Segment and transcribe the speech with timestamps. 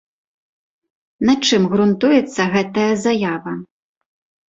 [1.29, 3.59] На чым грунтуецца гэтая заява?